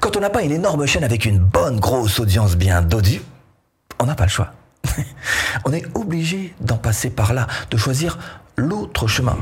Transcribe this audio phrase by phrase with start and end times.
[0.00, 3.20] Quand on n'a pas une énorme chaîne avec une bonne grosse audience bien dodue,
[3.98, 4.52] on n'a pas le choix.
[5.66, 8.18] on est obligé d'en passer par là, de choisir
[8.56, 9.36] l'autre chemin.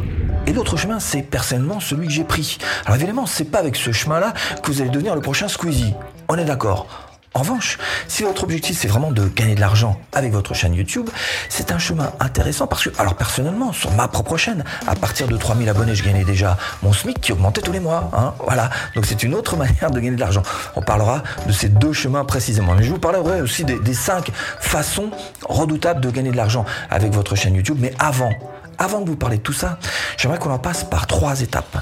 [0.49, 2.59] Et l'autre chemin, c'est personnellement celui que j'ai pris.
[2.87, 5.95] Alors évidemment, c'est pas avec ce chemin-là que vous allez devenir le prochain Squeezie.
[6.29, 7.08] On est d'accord.
[7.35, 11.09] En revanche, si votre objectif c'est vraiment de gagner de l'argent avec votre chaîne YouTube,
[11.49, 15.37] c'est un chemin intéressant parce que, alors personnellement, sur ma propre chaîne, à partir de
[15.37, 18.11] 3000 abonnés, je gagnais déjà mon SMIC qui augmentait tous les mois.
[18.17, 18.71] Hein, voilà.
[18.95, 20.43] Donc c'est une autre manière de gagner de l'argent.
[20.75, 22.75] On parlera de ces deux chemins précisément.
[22.75, 25.11] Mais je vous parlerai aussi des, des cinq façons
[25.49, 27.79] redoutables de gagner de l'argent avec votre chaîne YouTube.
[27.81, 28.33] Mais avant,
[28.79, 29.79] avant de vous parler de tout ça,
[30.17, 31.79] j'aimerais qu'on en passe par trois étapes.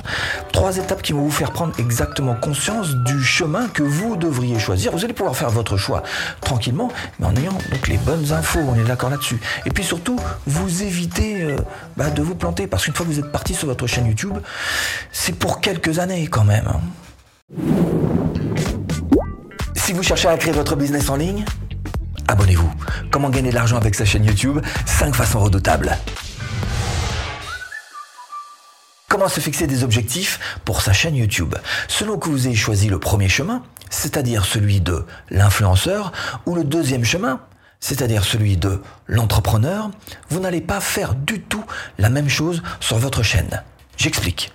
[0.52, 4.92] Trois étapes qui vont vous faire prendre exactement conscience du chemin que vous devriez choisir.
[4.92, 6.02] Vous allez pouvoir faire votre choix
[6.40, 9.38] tranquillement, mais en ayant donc les bonnes infos, on est d'accord là-dessus.
[9.66, 11.56] Et puis surtout, vous évitez euh,
[11.96, 14.38] bah, de vous planter, parce qu'une fois que vous êtes parti sur votre chaîne YouTube,
[15.12, 16.66] c'est pour quelques années quand même.
[16.66, 16.80] Hein.
[19.74, 21.44] Si vous cherchez à créer votre business en ligne,
[22.26, 22.70] abonnez-vous.
[23.10, 24.60] Comment gagner de l'argent avec sa chaîne YouTube?
[24.86, 25.96] 5 façons redoutables.
[29.28, 31.54] Se fixer des objectifs pour sa chaîne YouTube
[31.88, 36.12] Selon que vous ayez choisi le premier chemin, c'est-à-dire celui de l'influenceur,
[36.46, 37.40] ou le deuxième chemin,
[37.80, 39.90] c'est-à-dire celui de l'entrepreneur,
[40.30, 41.64] vous n'allez pas faire du tout
[41.98, 43.62] la même chose sur votre chaîne.
[43.96, 44.52] J'explique.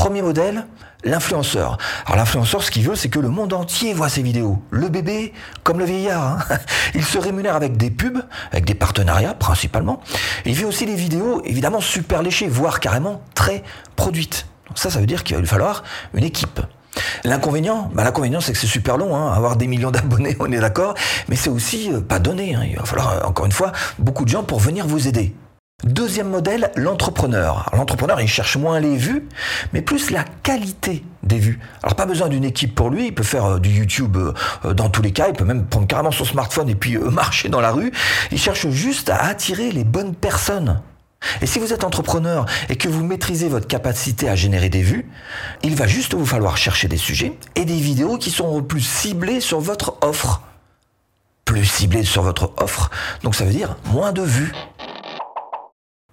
[0.00, 0.64] Premier modèle,
[1.04, 1.76] l'influenceur.
[2.06, 4.62] Alors l'influenceur, ce qu'il veut, c'est que le monde entier voit ses vidéos.
[4.70, 6.38] Le bébé, comme le vieillard.
[6.50, 6.56] Hein.
[6.94, 10.00] Il se rémunère avec des pubs, avec des partenariats principalement.
[10.46, 13.62] il fait aussi des vidéos, évidemment, super léchées, voire carrément très
[13.94, 14.46] produites.
[14.74, 16.60] Ça, ça veut dire qu'il va lui falloir une équipe.
[17.24, 20.60] L'inconvénient, bah l'inconvénient c'est que c'est super long, hein, avoir des millions d'abonnés, on est
[20.60, 20.94] d'accord,
[21.28, 22.54] mais c'est aussi euh, pas donné.
[22.54, 22.62] Hein.
[22.66, 25.34] Il va falloir euh, encore une fois beaucoup de gens pour venir vous aider.
[25.84, 27.70] Deuxième modèle, l'entrepreneur.
[27.72, 29.26] L'entrepreneur, il cherche moins les vues,
[29.72, 31.58] mais plus la qualité des vues.
[31.82, 34.90] Alors pas besoin d'une équipe pour lui, il peut faire euh, du YouTube euh, dans
[34.90, 37.60] tous les cas, il peut même prendre carrément son smartphone et puis euh, marcher dans
[37.60, 37.92] la rue.
[38.30, 40.80] Il cherche juste à attirer les bonnes personnes.
[41.42, 45.06] Et si vous êtes entrepreneur et que vous maîtrisez votre capacité à générer des vues,
[45.62, 49.40] il va juste vous falloir chercher des sujets et des vidéos qui sont plus ciblées
[49.40, 50.42] sur votre offre.
[51.44, 52.90] Plus ciblées sur votre offre,
[53.22, 54.52] donc ça veut dire moins de vues.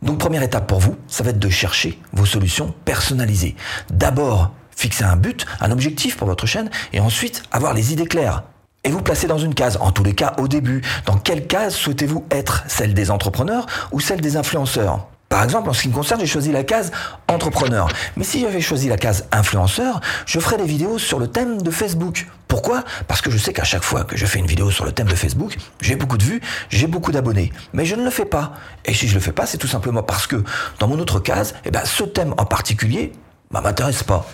[0.02, 3.56] Donc première étape pour vous, ça va être de chercher vos solutions personnalisées.
[3.90, 8.44] D'abord, fixer un but, un objectif pour votre chaîne, et ensuite avoir les idées claires.
[8.84, 10.82] Et vous placer dans une case, en tous les cas au début.
[11.06, 12.64] Dans quelle case souhaitez-vous être?
[12.68, 15.08] Celle des entrepreneurs ou celle des influenceurs?
[15.30, 16.92] Par exemple, en ce qui me concerne, j'ai choisi la case
[17.28, 17.90] entrepreneur.
[18.16, 21.70] Mais si j'avais choisi la case influenceur, je ferais des vidéos sur le thème de
[21.70, 22.28] Facebook.
[22.48, 22.84] Pourquoi?
[23.08, 25.08] Parce que je sais qu'à chaque fois que je fais une vidéo sur le thème
[25.08, 27.52] de Facebook, j'ai beaucoup de vues, j'ai beaucoup d'abonnés.
[27.74, 28.54] Mais je ne le fais pas.
[28.86, 30.44] Et si je le fais pas, c'est tout simplement parce que
[30.80, 33.12] dans mon autre case, eh ben, ce thème en particulier,
[33.52, 34.26] bah, m'intéresse pas.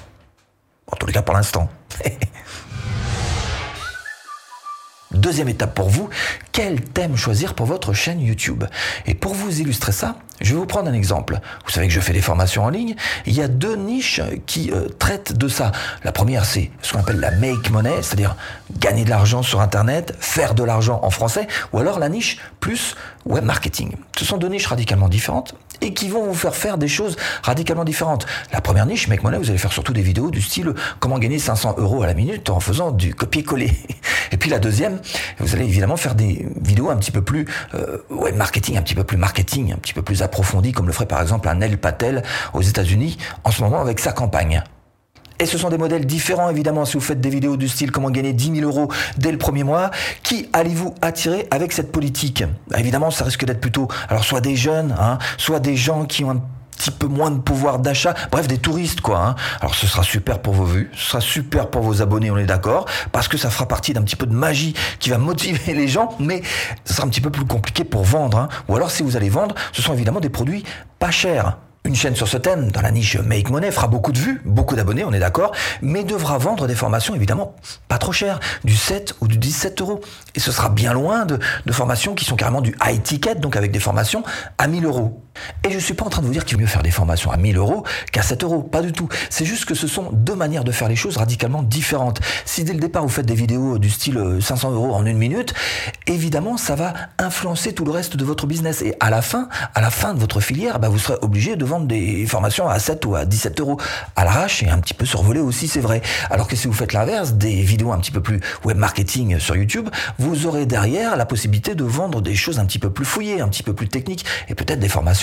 [0.92, 1.70] En tous les cas pour l'instant.
[5.14, 6.10] Deuxième étape pour vous,
[6.52, 8.64] quel thème choisir pour votre chaîne YouTube
[9.06, 11.40] Et pour vous illustrer ça, je vais vous prendre un exemple.
[11.66, 12.96] Vous savez que je fais des formations en ligne.
[13.28, 15.72] Il y a deux niches qui euh, traitent de ça.
[16.04, 18.36] La première, c'est ce qu'on appelle la make money, c'est-à-dire
[18.80, 22.96] gagner de l'argent sur Internet, faire de l'argent en français, ou alors la niche plus
[23.26, 23.96] web marketing.
[24.18, 27.84] Ce sont deux niches radicalement différentes et qui vont vous faire faire des choses radicalement
[27.84, 28.26] différentes.
[28.52, 31.40] La première niche, Make Money, vous allez faire surtout des vidéos du style comment gagner
[31.40, 33.72] 500 euros à la minute en faisant du copier-coller.
[34.32, 35.00] Et puis la deuxième,
[35.40, 37.98] vous allez évidemment faire des vidéos un petit peu plus euh,
[38.36, 41.22] marketing, un petit peu plus marketing, un petit peu plus approfondi, comme le ferait par
[41.22, 44.64] exemple un El Patel aux États-Unis en ce moment avec sa campagne.
[45.40, 48.12] Et ce sont des modèles différents, évidemment, si vous faites des vidéos du style comment
[48.12, 49.92] gagner 10 000 euros dès le premier mois.
[50.22, 52.44] Qui allez-vous attirer avec cette politique?
[52.78, 56.32] Évidemment, ça risque d'être plutôt, alors soit des jeunes, hein, soit des gens qui ont
[56.32, 56.42] un
[56.84, 59.26] petit peu moins de pouvoir d'achat, bref des touristes quoi.
[59.26, 59.36] Hein.
[59.62, 62.46] Alors ce sera super pour vos vues, ce sera super pour vos abonnés, on est
[62.46, 65.88] d'accord, parce que ça fera partie d'un petit peu de magie qui va motiver les
[65.88, 66.42] gens, mais
[66.84, 68.38] ce sera un petit peu plus compliqué pour vendre.
[68.38, 68.50] Hein.
[68.68, 70.64] Ou alors si vous allez vendre, ce sont évidemment des produits
[71.00, 71.58] pas chers.
[71.86, 74.76] Une chaîne sur ce thème, dans la niche Make Money, fera beaucoup de vues, beaucoup
[74.76, 75.52] d'abonnés, on est d'accord,
[75.82, 77.56] mais devra vendre des formations évidemment
[77.90, 80.00] pas trop chères, du 7 ou du 17 euros.
[80.34, 83.58] Et ce sera bien loin de, de formations qui sont carrément du high ticket, donc
[83.58, 84.24] avec des formations
[84.58, 85.22] à 1000 euros.
[85.64, 87.32] Et je suis pas en train de vous dire qu'il vaut mieux faire des formations
[87.32, 89.10] à 1000 euros qu'à 7 euros, pas du tout.
[89.30, 92.22] C'est juste que ce sont deux manières de faire les choses radicalement différentes.
[92.46, 95.18] Si dès le départ vous faites des vidéos du style 500 euh, euros en une
[95.18, 95.54] minute,
[96.08, 98.82] évidemment ça va influencer tout le reste de votre business.
[98.82, 101.66] Et à la fin, à la fin de votre filière, bah, vous serez obligé de
[101.82, 103.78] des formations à 7 ou à 17 euros
[104.16, 106.02] à l'arrache et un petit peu survolé aussi, c'est vrai.
[106.30, 109.56] Alors que si vous faites l'inverse, des vidéos un petit peu plus web marketing sur
[109.56, 109.90] YouTube,
[110.20, 113.48] vous aurez derrière la possibilité de vendre des choses un petit peu plus fouillées, un
[113.48, 115.23] petit peu plus techniques et peut-être des formations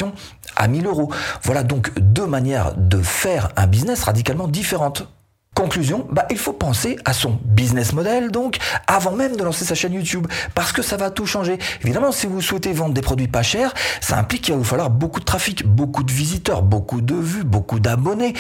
[0.57, 1.13] à 1000 euros.
[1.43, 5.07] Voilà donc deux manières de faire un business radicalement différentes.
[5.55, 9.75] Conclusion, bah, il faut penser à son business model, donc, avant même de lancer sa
[9.75, 11.59] chaîne YouTube, parce que ça va tout changer.
[11.83, 14.91] Évidemment, si vous souhaitez vendre des produits pas chers, ça implique qu'il va vous falloir
[14.91, 18.33] beaucoup de trafic, beaucoup de visiteurs, beaucoup de vues, beaucoup d'abonnés.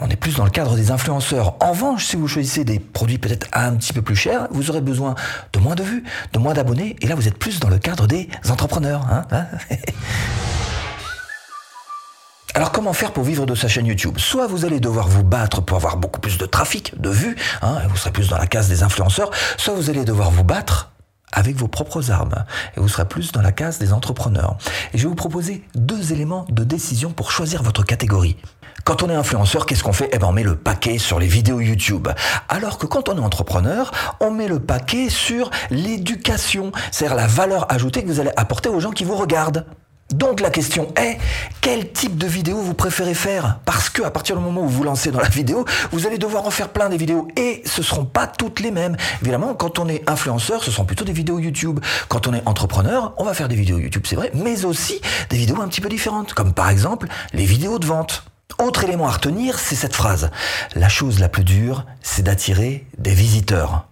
[0.00, 1.56] On est plus dans le cadre des influenceurs.
[1.60, 4.80] En revanche, si vous choisissez des produits peut-être un petit peu plus chers, vous aurez
[4.80, 5.14] besoin
[5.52, 8.06] de moins de vues, de moins d'abonnés, et là, vous êtes plus dans le cadre
[8.06, 9.06] des entrepreneurs.
[9.10, 9.46] Hein, hein.
[12.60, 14.18] Alors comment faire pour vivre de sa chaîne YouTube?
[14.18, 17.78] Soit vous allez devoir vous battre pour avoir beaucoup plus de trafic, de vues, hein,
[17.88, 20.90] vous serez plus dans la case des influenceurs, soit vous allez devoir vous battre
[21.32, 22.44] avec vos propres armes
[22.76, 24.58] et vous serez plus dans la case des entrepreneurs.
[24.92, 28.36] Et je vais vous proposer deux éléments de décision pour choisir votre catégorie.
[28.84, 30.10] Quand on est influenceur, qu'est-ce qu'on fait?
[30.12, 32.08] Eh ben on met le paquet sur les vidéos YouTube.
[32.50, 33.90] Alors que quand on est entrepreneur,
[34.20, 38.80] on met le paquet sur l'éducation, c'est-à-dire la valeur ajoutée que vous allez apporter aux
[38.80, 39.64] gens qui vous regardent.
[40.12, 41.18] Donc la question est,
[41.60, 43.60] quel type de vidéo vous préférez faire?
[43.64, 46.46] Parce que à partir du moment où vous lancez dans la vidéo, vous allez devoir
[46.46, 48.96] en faire plein des vidéos et ce seront pas toutes les mêmes.
[49.22, 51.80] Évidemment, quand on est influenceur, ce sont plutôt des vidéos YouTube.
[52.08, 55.36] Quand on est entrepreneur, on va faire des vidéos YouTube, c'est vrai, mais aussi des
[55.36, 58.24] vidéos un petit peu différentes, comme par exemple les vidéos de vente.
[58.58, 60.30] Autre élément à retenir, c'est cette phrase.
[60.74, 63.86] La chose la plus dure, c'est d'attirer des visiteurs.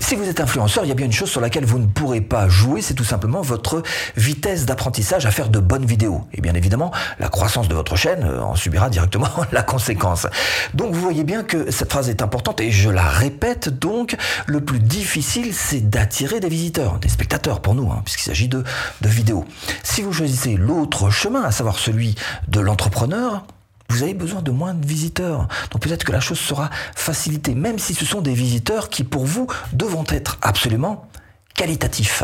[0.00, 2.20] Si vous êtes influenceur, il y a bien une chose sur laquelle vous ne pourrez
[2.20, 3.82] pas jouer, c'est tout simplement votre
[4.16, 6.22] vitesse d'apprentissage à faire de bonnes vidéos.
[6.32, 10.26] Et bien évidemment, la croissance de votre chaîne euh, en subira directement la conséquence.
[10.74, 14.16] Donc vous voyez bien que cette phrase est importante et je la répète donc,
[14.46, 18.64] le plus difficile c'est d'attirer des visiteurs, des spectateurs pour nous, hein, puisqu'il s'agit de,
[19.00, 19.44] de vidéos.
[19.82, 22.14] Si vous choisissez l'autre chemin, à savoir celui
[22.48, 23.44] de l'entrepreneur,
[23.88, 25.48] vous avez besoin de moins de visiteurs.
[25.70, 29.24] Donc peut-être que la chose sera facilitée, même si ce sont des visiteurs qui, pour
[29.24, 31.08] vous, devront être absolument
[31.54, 32.22] qualitatifs.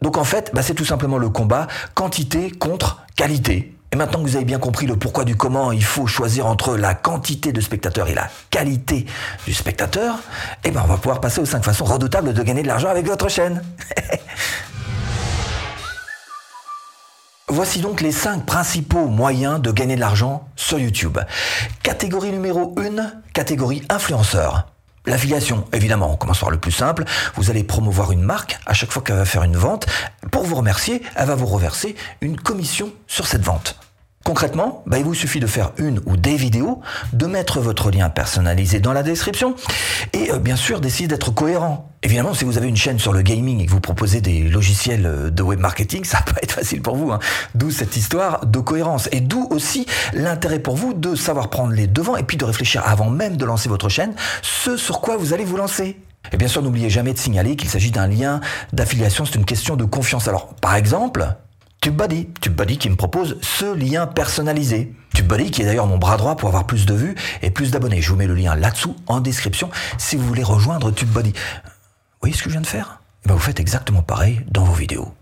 [0.00, 3.74] Donc en fait, bah, c'est tout simplement le combat quantité contre qualité.
[3.92, 6.78] Et maintenant que vous avez bien compris le pourquoi du comment, il faut choisir entre
[6.78, 9.04] la quantité de spectateurs et la qualité
[9.46, 10.18] du spectateur,
[10.64, 13.06] eh ben on va pouvoir passer aux cinq façons redoutables de gagner de l'argent avec
[13.06, 13.62] votre chaîne.
[17.54, 21.18] Voici donc les 5 principaux moyens de gagner de l'argent sur YouTube.
[21.82, 24.68] Catégorie numéro 1, catégorie influenceur.
[25.04, 27.04] L'affiliation, évidemment, on commence par le plus simple.
[27.36, 28.58] Vous allez promouvoir une marque.
[28.64, 29.86] À chaque fois qu'elle va faire une vente,
[30.30, 33.78] pour vous remercier, elle va vous reverser une commission sur cette vente.
[34.32, 36.80] Concrètement, bah, il vous suffit de faire une ou des vidéos,
[37.12, 39.54] de mettre votre lien personnalisé dans la description
[40.14, 41.90] et euh, bien sûr d'essayer d'être cohérent.
[42.02, 45.04] Évidemment, si vous avez une chaîne sur le gaming et que vous proposez des logiciels
[45.04, 47.12] euh, de web marketing, ça va pas être facile pour vous.
[47.12, 47.18] Hein.
[47.54, 49.84] D'où cette histoire de cohérence et d'où aussi
[50.14, 53.44] l'intérêt pour vous de savoir prendre les devants et puis de réfléchir avant même de
[53.44, 55.98] lancer votre chaîne ce sur quoi vous allez vous lancer.
[56.32, 58.40] Et bien sûr, n'oubliez jamais de signaler qu'il s'agit d'un lien
[58.72, 60.26] d'affiliation, c'est une question de confiance.
[60.26, 61.36] Alors, par exemple,
[61.82, 62.28] TubeBuddy.
[62.40, 64.94] TubeBuddy qui me propose ce lien personnalisé.
[65.14, 68.00] TubeBuddy qui est d'ailleurs mon bras droit pour avoir plus de vues et plus d'abonnés.
[68.00, 69.68] Je vous mets le lien là-dessous en description
[69.98, 71.32] si vous voulez rejoindre TubeBuddy.
[71.32, 73.00] Vous voyez ce que je viens de faire?
[73.24, 75.12] Eh ben, Vous faites exactement pareil dans vos vidéos.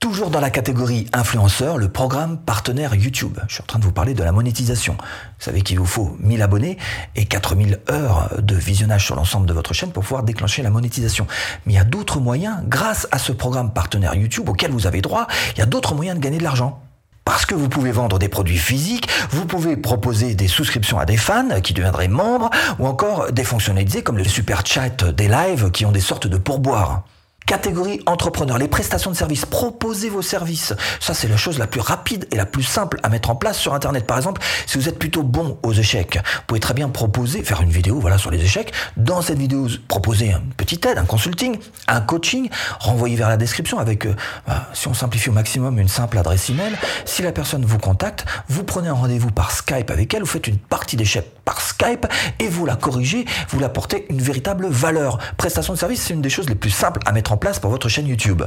[0.00, 3.38] Toujours dans la catégorie influenceur, le programme partenaire YouTube.
[3.48, 4.94] Je suis en train de vous parler de la monétisation.
[4.94, 6.78] Vous savez qu'il vous faut 1000 abonnés
[7.16, 11.26] et 4000 heures de visionnage sur l'ensemble de votre chaîne pour pouvoir déclencher la monétisation.
[11.66, 15.02] Mais il y a d'autres moyens, grâce à ce programme partenaire YouTube auquel vous avez
[15.02, 16.82] droit, il y a d'autres moyens de gagner de l'argent.
[17.26, 21.18] Parce que vous pouvez vendre des produits physiques, vous pouvez proposer des souscriptions à des
[21.18, 22.48] fans qui deviendraient membres,
[22.78, 26.38] ou encore des fonctionnalités comme le super chat des lives qui ont des sortes de
[26.38, 27.02] pourboires.
[27.50, 30.72] Catégorie entrepreneur, les prestations de services, proposez vos services.
[31.00, 33.58] Ça, c'est la chose la plus rapide et la plus simple à mettre en place
[33.58, 34.06] sur Internet.
[34.06, 37.60] Par exemple, si vous êtes plutôt bon aux échecs, vous pouvez très bien proposer, faire
[37.60, 38.72] une vidéo voilà, sur les échecs.
[38.96, 43.80] Dans cette vidéo, proposer une petite aide, un consulting, un coaching, renvoyer vers la description
[43.80, 44.14] avec, euh,
[44.46, 46.74] bah, si on simplifie au maximum, une simple adresse email.
[47.04, 50.46] Si la personne vous contacte, vous prenez un rendez-vous par Skype avec elle, vous faites
[50.46, 52.06] une partie d'échecs par Skype
[52.38, 55.18] et vous la corrigez, vous l'apportez une véritable valeur.
[55.36, 57.70] Prestation de service, c'est une des choses les plus simples à mettre en place pour
[57.70, 58.42] votre chaîne YouTube.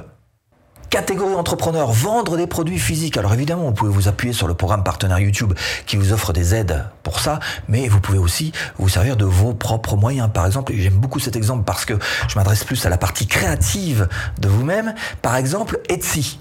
[0.89, 3.17] Catégorie entrepreneur, vendre des produits physiques.
[3.17, 5.53] Alors évidemment, vous pouvez vous appuyer sur le programme partenaire YouTube
[5.88, 9.55] qui vous offre des aides pour ça, mais vous pouvez aussi vous servir de vos
[9.55, 10.29] propres moyens.
[10.31, 11.95] Par exemple, j'aime beaucoup cet exemple parce que
[12.27, 14.07] je m'adresse plus à la partie créative
[14.39, 14.93] de vous-même.
[15.23, 16.39] Par exemple, Etsy.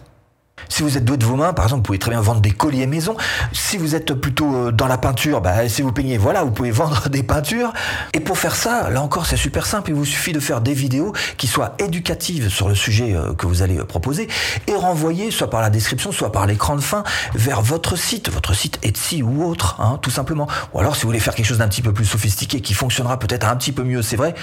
[0.68, 2.50] Si vous êtes doué de vos mains, par exemple, vous pouvez très bien vendre des
[2.50, 3.16] colliers maison.
[3.52, 6.70] Si vous êtes plutôt euh, dans la peinture, bah, si vous peignez, voilà, vous pouvez
[6.82, 7.72] vendre des peintures.
[8.12, 9.90] Et pour faire ça, là encore, c'est super simple.
[9.90, 13.46] Il vous suffit de faire des vidéos qui soient éducatives sur le sujet euh, que
[13.46, 14.28] vous allez euh, proposer
[14.66, 17.04] et renvoyer soit par la description, soit par l'écran de fin
[17.34, 20.46] vers votre site, votre site Etsy ou autre, hein, tout simplement.
[20.74, 23.18] Ou alors, si vous voulez faire quelque chose d'un petit peu plus sophistiqué qui fonctionnera
[23.18, 24.34] peut-être un petit peu mieux, c'est vrai,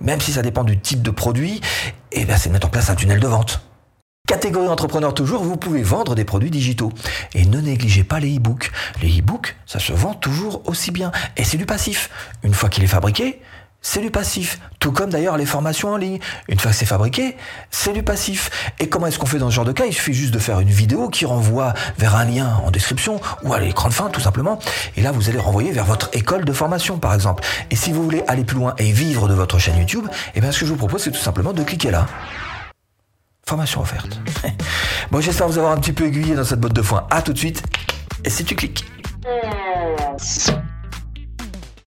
[0.00, 1.60] même si ça dépend du type de produit,
[2.12, 3.65] eh c'est de mettre en place un tunnel de vente.
[4.26, 6.92] Catégorie entrepreneur toujours, vous pouvez vendre des produits digitaux.
[7.34, 8.72] Et ne négligez pas les e-books.
[9.00, 11.12] Les e-books, ça se vend toujours aussi bien.
[11.36, 12.10] Et c'est du passif.
[12.42, 13.40] Une fois qu'il est fabriqué,
[13.82, 14.58] c'est du passif.
[14.80, 16.18] Tout comme d'ailleurs les formations en ligne.
[16.48, 17.36] Une fois que c'est fabriqué,
[17.70, 18.72] c'est du passif.
[18.80, 19.84] Et comment est-ce qu'on fait dans ce genre de cas?
[19.86, 23.54] Il suffit juste de faire une vidéo qui renvoie vers un lien en description ou
[23.54, 24.58] à l'écran de fin tout simplement.
[24.96, 27.44] Et là, vous allez renvoyer vers votre école de formation par exemple.
[27.70, 30.50] Et si vous voulez aller plus loin et vivre de votre chaîne YouTube, eh bien
[30.50, 32.08] ce que je vous propose, c'est tout simplement de cliquer là.
[33.48, 34.18] Formation offerte.
[35.12, 37.06] Bon, j'espère vous avoir un petit peu aiguillé dans cette botte de foin.
[37.10, 37.62] À tout de suite.
[38.24, 38.84] Et si tu cliques.